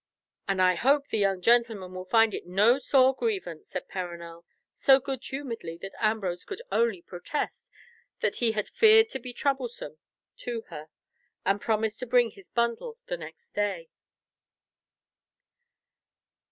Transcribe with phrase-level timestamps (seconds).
[0.47, 4.99] "And I hope the young gentleman will find it no sore grievance," said Perronel, so
[4.99, 7.69] good humouredly that Ambrose could only protest
[8.19, 9.99] that he had feared to be troublesome
[10.37, 10.89] to her,
[11.45, 13.89] and promise to bring his bundle the next day.